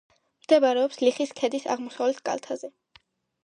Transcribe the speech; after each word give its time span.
მდებარეობს 0.45 0.97
ლიხის 1.03 1.35
ქედის 1.41 1.69
აღმოსავლეთ 1.77 2.25
კალთაზე. 2.31 2.75